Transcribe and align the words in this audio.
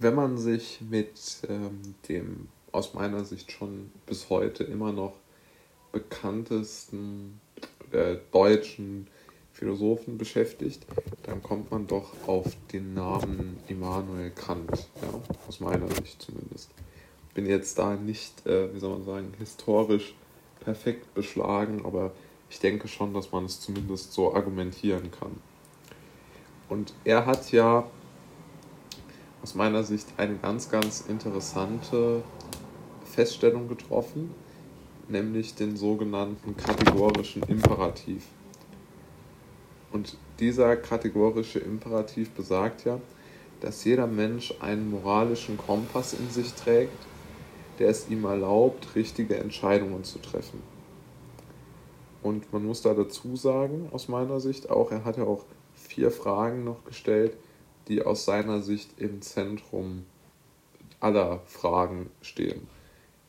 wenn 0.00 0.14
man 0.14 0.38
sich 0.38 0.80
mit 0.80 1.42
ähm, 1.48 1.94
dem 2.08 2.48
aus 2.72 2.94
meiner 2.94 3.24
Sicht 3.24 3.52
schon 3.52 3.92
bis 4.06 4.30
heute 4.30 4.64
immer 4.64 4.92
noch 4.92 5.14
bekanntesten 5.92 7.40
äh, 7.92 8.16
deutschen 8.32 9.08
Philosophen 9.52 10.16
beschäftigt, 10.16 10.86
dann 11.24 11.42
kommt 11.42 11.70
man 11.70 11.86
doch 11.86 12.12
auf 12.26 12.46
den 12.72 12.94
Namen 12.94 13.58
Immanuel 13.68 14.30
Kant, 14.30 14.88
ja, 15.02 15.20
aus 15.46 15.60
meiner 15.60 15.88
Sicht 15.88 16.22
zumindest. 16.22 16.70
Bin 17.34 17.44
jetzt 17.44 17.78
da 17.78 17.94
nicht, 17.94 18.46
äh, 18.46 18.72
wie 18.74 18.78
soll 18.78 18.96
man 18.96 19.04
sagen, 19.04 19.34
historisch 19.38 20.14
perfekt 20.60 21.12
beschlagen, 21.12 21.84
aber 21.84 22.12
ich 22.48 22.58
denke 22.58 22.88
schon, 22.88 23.12
dass 23.12 23.32
man 23.32 23.44
es 23.44 23.60
zumindest 23.60 24.14
so 24.14 24.34
argumentieren 24.34 25.10
kann. 25.10 25.36
Und 26.70 26.94
er 27.04 27.26
hat 27.26 27.52
ja 27.52 27.86
aus 29.42 29.54
meiner 29.54 29.82
Sicht 29.82 30.06
eine 30.16 30.36
ganz, 30.36 30.70
ganz 30.70 31.02
interessante 31.02 32.22
Feststellung 33.04 33.68
getroffen, 33.68 34.34
nämlich 35.08 35.54
den 35.54 35.76
sogenannten 35.76 36.56
kategorischen 36.56 37.42
Imperativ. 37.44 38.26
Und 39.92 40.16
dieser 40.38 40.76
kategorische 40.76 41.58
Imperativ 41.58 42.30
besagt 42.30 42.84
ja, 42.84 43.00
dass 43.60 43.84
jeder 43.84 44.06
Mensch 44.06 44.54
einen 44.60 44.90
moralischen 44.90 45.58
Kompass 45.58 46.14
in 46.14 46.30
sich 46.30 46.52
trägt, 46.54 46.96
der 47.78 47.88
es 47.88 48.08
ihm 48.08 48.24
erlaubt, 48.24 48.94
richtige 48.94 49.36
Entscheidungen 49.36 50.04
zu 50.04 50.18
treffen. 50.18 50.62
Und 52.22 52.52
man 52.52 52.64
muss 52.64 52.82
da 52.82 52.94
dazu 52.94 53.36
sagen, 53.36 53.88
aus 53.92 54.08
meiner 54.08 54.40
Sicht 54.40 54.70
auch, 54.70 54.92
er 54.92 55.04
hat 55.04 55.16
ja 55.16 55.24
auch 55.24 55.44
vier 55.74 56.10
Fragen 56.10 56.64
noch 56.64 56.84
gestellt, 56.84 57.36
die 57.88 58.02
aus 58.02 58.24
seiner 58.24 58.60
Sicht 58.62 58.98
im 58.98 59.22
Zentrum 59.22 60.04
aller 61.00 61.40
Fragen 61.46 62.10
stehen. 62.22 62.68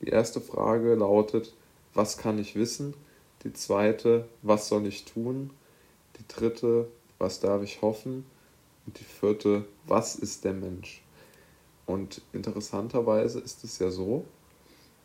Die 0.02 0.08
erste 0.08 0.42
Frage 0.42 0.96
lautet, 0.96 1.54
was 1.94 2.18
kann 2.18 2.40
ich 2.40 2.56
wissen? 2.56 2.94
Die 3.44 3.54
zweite, 3.54 4.28
was 4.42 4.68
soll 4.68 4.86
ich 4.86 5.06
tun? 5.06 5.52
Die 6.20 6.28
dritte, 6.28 6.88
was 7.18 7.40
darf 7.40 7.64
ich 7.64 7.82
hoffen? 7.82 8.26
Und 8.86 9.00
die 9.00 9.04
vierte, 9.04 9.66
was 9.86 10.16
ist 10.16 10.44
der 10.44 10.54
Mensch? 10.54 11.04
Und 11.86 12.22
interessanterweise 12.34 13.40
ist 13.40 13.64
es 13.64 13.80
ja 13.80 13.92
so, 13.92 14.26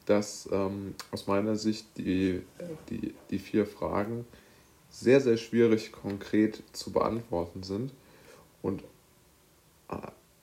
dass 0.07 0.49
ähm, 0.53 0.95
aus 1.11 1.27
meiner 1.27 1.57
Sicht 1.57 1.87
die, 1.97 2.43
die, 2.89 3.15
die 3.31 3.39
vier 3.39 3.67
Fragen 3.67 4.25
sehr, 4.89 5.21
sehr 5.21 5.37
schwierig 5.37 5.93
konkret 5.93 6.63
zu 6.73 6.93
beantworten 6.93 7.63
sind. 7.63 7.93
Und 8.63 8.83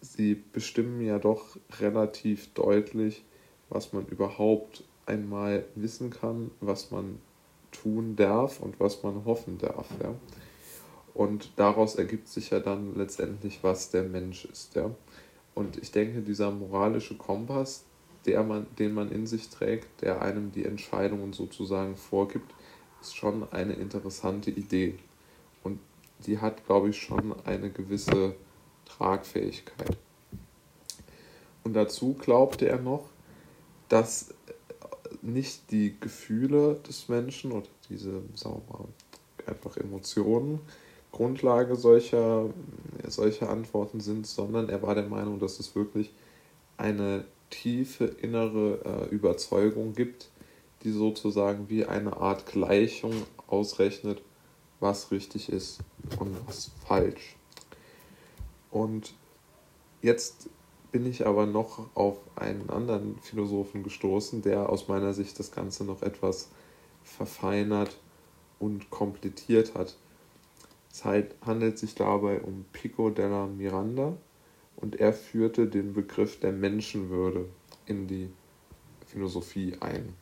sie 0.02 0.36
bestimmen 0.36 1.02
ja 1.02 1.20
doch 1.20 1.58
relativ 1.80 2.54
deutlich, 2.54 3.24
was 3.70 3.94
man 3.94 4.06
überhaupt 4.06 4.84
einmal 5.06 5.66
wissen 5.76 6.10
kann, 6.10 6.52
was 6.62 6.92
man 6.92 7.20
tun 7.72 8.16
darf 8.16 8.60
und 8.60 8.80
was 8.80 9.04
man 9.04 9.26
hoffen 9.26 9.58
darf. 9.58 9.88
Ja? 10.02 10.14
Und 11.14 11.52
daraus 11.56 11.96
ergibt 11.96 12.28
sich 12.28 12.52
ja 12.52 12.60
dann 12.60 12.96
letztendlich, 12.96 13.60
was 13.64 13.92
der 13.92 14.04
Mensch 14.04 14.46
ist. 14.46 14.76
Ja? 14.76 14.92
Und 15.56 15.78
ich 15.78 15.92
denke, 15.92 16.22
dieser 16.22 16.52
moralische 16.52 17.16
Kompass, 17.16 17.86
der 18.26 18.44
man, 18.44 18.68
den 18.80 18.94
man 18.94 19.12
in 19.12 19.28
sich 19.28 19.50
trägt, 19.50 20.02
der 20.02 20.22
einem 20.22 20.52
die 20.52 20.66
Entscheidungen 20.66 21.34
sozusagen 21.34 21.96
vorgibt, 21.96 22.54
ist 23.02 23.16
schon 23.16 23.52
eine 23.52 23.74
interessante 23.74 24.50
Idee. 24.50 24.96
Und 25.64 25.80
die 26.26 26.40
hat, 26.40 26.66
glaube 26.66 26.90
ich, 26.90 27.02
schon 27.02 27.36
eine 27.46 27.70
gewisse 27.70 28.36
Tragfähigkeit. 28.86 29.98
Und 31.64 31.74
dazu 31.74 32.14
glaubte 32.14 32.68
er 32.68 32.80
noch, 32.80 33.10
dass 33.90 34.34
nicht 35.22 35.72
die 35.72 35.96
Gefühle 36.00 36.80
des 36.88 37.08
Menschen 37.10 37.52
oder 37.52 37.68
diese, 37.90 38.22
sagen 38.36 38.62
einfach 39.46 39.78
Emotionen 39.78 40.60
Grundlage 41.14 41.76
solcher, 41.76 42.50
solcher 43.08 43.50
Antworten 43.50 44.02
sind, 44.02 44.28
sondern 44.28 44.68
er 44.68 44.82
war 44.82 44.96
der 44.96 45.08
Meinung, 45.08 45.40
dass 45.40 45.60
es 45.60 45.76
wirklich 45.76 46.12
eine 46.76 47.24
tiefe 47.52 48.06
innere 48.06 48.80
äh, 48.84 49.16
Überzeugung 49.16 49.94
gibt, 49.94 50.30
die 50.84 50.92
sozusagen 50.92 51.70
wie 51.70 51.86
eine 51.86 52.18
Art 52.18 52.48
Gleichung 52.48 53.14
ausrechnet, 53.48 54.22
was 54.80 55.12
richtig 55.12 55.50
ist 55.50 55.80
und 56.20 56.36
was 56.48 56.72
falsch. 56.86 57.36
Und 58.74 59.14
jetzt 60.02 60.50
bin 60.92 61.06
ich 61.06 61.28
aber 61.28 61.46
noch 61.46 61.96
auf 61.96 62.18
einen 62.36 62.72
anderen 62.72 63.20
Philosophen 63.20 63.84
gestoßen, 63.84 64.42
der 64.42 64.68
aus 64.68 64.88
meiner 64.88 65.14
Sicht 65.14 65.38
das 65.38 65.52
Ganze 65.52 65.84
noch 65.86 66.02
etwas 66.02 66.50
verfeinert 67.04 68.00
und 68.58 68.90
komplettiert 68.90 69.76
hat. 69.76 69.96
Es 70.92 71.06
handelt 71.06 71.78
sich 71.78 71.94
dabei 71.94 72.42
um 72.42 72.66
Pico 72.74 73.12
della 73.12 73.46
Miranda 73.46 74.18
und 74.76 74.96
er 74.96 75.14
führte 75.14 75.68
den 75.68 75.94
Begriff 75.94 76.40
der 76.40 76.52
Menschenwürde 76.52 77.46
in 77.86 78.08
die 78.08 78.30
Philosophie 79.06 79.78
ein. 79.82 80.16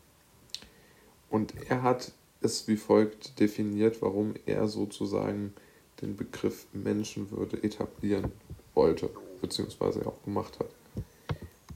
Und 1.30 1.54
er 1.70 1.84
hat 1.84 2.12
es 2.42 2.68
wie 2.68 2.76
folgt 2.76 3.40
definiert, 3.40 4.02
warum 4.02 4.34
er 4.46 4.68
sozusagen 4.68 5.54
den 6.02 6.16
Begriff 6.16 6.68
Menschenwürde 6.74 7.62
etablieren 7.64 8.32
wollte, 8.74 9.10
beziehungsweise 9.42 10.06
auch 10.06 10.22
gemacht 10.24 10.60
hat. 10.60 10.70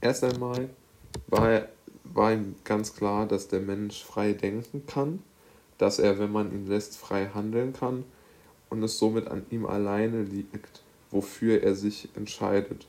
Erst 0.00 0.24
einmal 0.24 0.68
war, 1.26 1.68
war 2.04 2.32
ihm 2.32 2.54
ganz 2.64 2.94
klar, 2.94 3.26
dass 3.26 3.48
der 3.48 3.60
Mensch 3.60 4.04
frei 4.04 4.32
denken 4.32 4.86
kann, 4.86 5.22
dass 5.78 5.98
er, 5.98 6.18
wenn 6.18 6.32
man 6.32 6.52
ihn 6.52 6.66
lässt, 6.66 6.96
frei 6.96 7.26
handeln 7.34 7.72
kann 7.72 8.04
und 8.70 8.82
es 8.82 8.98
somit 8.98 9.28
an 9.28 9.46
ihm 9.50 9.66
alleine 9.66 10.22
liegt, 10.22 10.82
wofür 11.10 11.62
er 11.62 11.74
sich 11.74 12.08
entscheidet. 12.14 12.86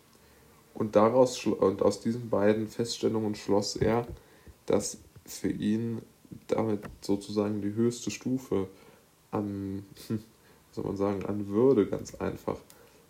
Und 0.73 0.95
daraus 0.95 1.45
und 1.45 1.81
aus 1.81 2.01
diesen 2.01 2.29
beiden 2.29 2.67
Feststellungen 2.67 3.35
schloss 3.35 3.75
er, 3.75 4.07
dass 4.65 4.99
für 5.25 5.49
ihn 5.49 6.01
damit 6.47 6.81
sozusagen 7.01 7.61
die 7.61 7.73
höchste 7.73 8.11
Stufe 8.11 8.67
an, 9.31 9.85
soll 10.77 10.85
man 10.85 10.95
sagen, 10.95 11.25
an 11.25 11.47
Würde 11.47 11.87
ganz 11.87 12.15
einfach 12.15 12.57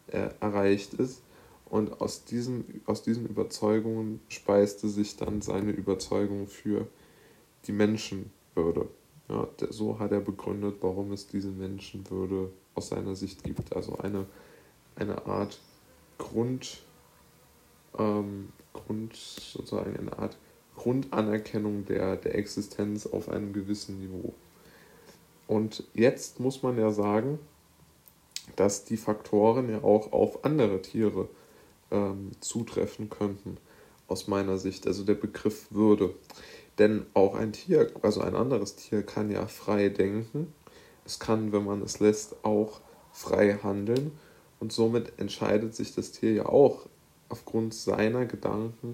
äh, 0.08 0.30
erreicht 0.40 0.94
ist. 0.96 1.22
Und 1.66 2.00
aus 2.00 2.24
diesen, 2.24 2.82
aus 2.86 3.04
diesen 3.04 3.28
Überzeugungen 3.28 4.22
speiste 4.30 4.88
sich 4.88 5.18
dann 5.18 5.42
seine 5.42 5.72
Überzeugung 5.72 6.48
für 6.48 6.88
die 7.66 7.74
Menschenwürde. 7.74 8.88
Ja, 9.28 9.50
so 9.70 10.00
hat 10.00 10.14
er 10.14 10.22
begründet, 10.22 10.78
warum 10.80 11.12
es 11.12 11.28
diese 11.28 11.50
Menschenwürde 11.50 12.50
aus 12.74 12.88
seiner 12.88 13.16
Sicht 13.16 13.44
gibt. 13.44 13.76
Also 13.76 13.98
eine, 13.98 14.26
eine 14.96 15.26
Art 15.26 15.60
Grund, 16.18 16.84
ähm, 18.00 18.48
Grund, 18.72 19.14
sozusagen 19.14 19.98
eine 19.98 20.18
Art 20.18 20.38
Grundanerkennung 20.78 21.86
der, 21.86 22.16
der 22.16 22.36
Existenz 22.36 23.06
auf 23.08 23.28
einem 23.28 23.52
gewissen 23.52 24.00
Niveau. 24.00 24.34
Und 25.48 25.84
jetzt 25.94 26.40
muss 26.40 26.64
man 26.64 26.78
ja 26.78 26.92
sagen, 26.92 27.40
dass 28.56 28.86
die 28.86 28.98
Faktoren 28.98 29.70
ja 29.70 29.84
auch 29.84 30.12
auf 30.12 30.44
andere 30.46 30.82
Tiere 30.82 31.30
ähm, 31.92 32.32
zutreffen 32.40 33.10
könnten, 33.10 33.58
aus 34.08 34.28
meiner 34.28 34.58
Sicht. 34.58 34.88
Also 34.88 35.04
der 35.04 35.16
Begriff 35.16 35.68
Würde. 35.72 36.14
Denn 36.80 37.06
auch 37.14 37.36
ein 37.36 37.54
Tier, 37.54 37.92
also 38.02 38.22
ein 38.22 38.36
anderes 38.36 38.76
Tier, 38.76 39.04
kann 39.04 39.32
ja 39.32 39.48
frei 39.48 39.90
denken. 39.90 40.54
Es 41.06 41.20
kann, 41.20 41.52
wenn 41.52 41.66
man 41.66 41.82
es 41.82 42.00
lässt, 42.00 42.44
auch 42.44 42.82
frei 43.12 43.60
handeln. 43.64 44.12
Und 44.60 44.72
somit 44.72 45.14
entscheidet 45.18 45.76
sich 45.76 45.94
das 45.94 46.12
Tier 46.12 46.34
ja 46.34 46.46
auch 46.46 46.88
aufgrund 47.30 47.74
seiner 47.74 48.26
Gedanken 48.26 48.94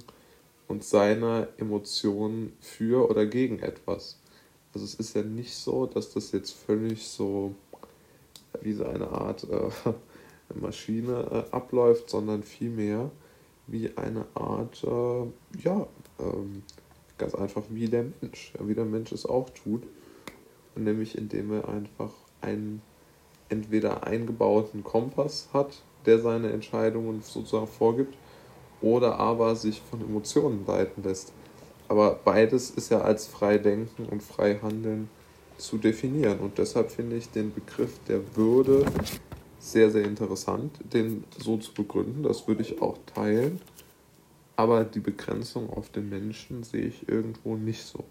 und 0.68 0.84
seiner 0.84 1.48
Emotionen 1.58 2.54
für 2.60 3.10
oder 3.10 3.26
gegen 3.26 3.60
etwas. 3.60 4.20
Also 4.74 4.86
es 4.86 4.96
ist 4.96 5.16
ja 5.16 5.22
nicht 5.22 5.56
so, 5.56 5.86
dass 5.86 6.12
das 6.14 6.32
jetzt 6.32 6.52
völlig 6.52 7.08
so 7.08 7.54
wie 8.62 8.74
so 8.74 8.86
eine 8.86 9.10
Art 9.10 9.48
äh, 9.50 9.94
Maschine 10.60 11.46
äh, 11.52 11.56
abläuft, 11.56 12.10
sondern 12.10 12.44
vielmehr 12.44 13.12
wie 13.68 13.92
eine 13.96 14.26
Art, 14.34 14.84
äh, 14.84 15.62
ja, 15.64 15.88
ähm, 16.20 16.64
ganz 17.18 17.36
einfach 17.36 17.64
wie 17.70 17.88
der 17.88 18.06
Mensch, 18.22 18.54
wie 18.60 18.76
der 18.76 18.86
Mensch 18.86 19.12
es 19.12 19.26
auch 19.26 19.50
tut. 19.52 19.84
Nämlich 20.76 21.18
indem 21.18 21.54
er 21.54 21.70
einfach 21.70 22.12
einen 22.42 22.82
entweder 23.50 24.06
eingebauten 24.06 24.84
Kompass 24.84 25.50
hat, 25.54 25.84
der 26.06 26.20
seine 26.20 26.52
Entscheidungen 26.52 27.22
sozusagen 27.22 27.68
vorgibt, 27.68 28.16
oder 28.82 29.20
aber 29.20 29.56
sich 29.56 29.82
von 29.82 30.02
Emotionen 30.02 30.66
leiten 30.66 31.04
lässt. 31.04 31.32
Aber 31.88 32.20
beides 32.24 32.72
ist 32.72 32.90
ja 32.90 33.02
als 33.02 33.28
frei 33.28 33.58
denken 33.58 34.06
und 34.06 34.22
frei 34.22 34.60
handeln 34.62 35.10
zu 35.64 35.78
definieren. 35.78 36.40
Und 36.40 36.58
deshalb 36.58 36.92
finde 36.92 37.16
ich 37.16 37.30
den 37.30 37.54
Begriff 37.54 38.00
der 38.08 38.36
Würde 38.36 38.86
sehr, 39.60 39.90
sehr 39.92 40.04
interessant, 40.04 40.78
den 40.94 41.24
so 41.38 41.58
zu 41.58 41.74
begründen. 41.74 42.24
Das 42.24 42.48
würde 42.48 42.62
ich 42.62 42.82
auch 42.82 42.98
teilen. 43.16 43.62
aber 44.56 44.84
die 44.86 45.00
Begrenzung 45.00 45.70
auf 45.70 45.90
den 45.90 46.10
Menschen 46.10 46.64
sehe 46.64 46.86
ich 46.86 47.10
irgendwo 47.10 47.56
nicht 47.56 47.84
so. 47.84 48.06